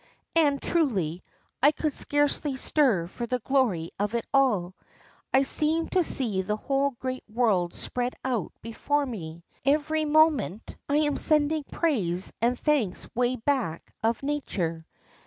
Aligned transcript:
And, 0.35 0.59
truly, 0.59 1.21
I 1.61 1.69
could 1.71 1.93
scarcely 1.93 2.55
stir 2.55 3.05
for 3.05 3.27
the 3.27 3.37
glory 3.37 3.91
of 3.99 4.15
it 4.15 4.25
all! 4.33 4.73
I 5.31 5.43
seem 5.43 5.89
to 5.89 6.03
see 6.03 6.41
the 6.41 6.57
whole 6.57 6.95
great 6.99 7.23
world 7.31 7.75
spread 7.75 8.15
out 8.25 8.51
before 8.63 9.05
me. 9.05 9.43
Every 9.63 10.05
moment 10.05 10.75
I 10.89 10.95
am 10.95 11.17
sending 11.17 11.65
praise 11.65 12.33
and 12.41 12.59
thanks 12.59 13.07
way 13.13 13.35
back 13.35 13.93
of 14.01 14.23
nature. 14.23 14.87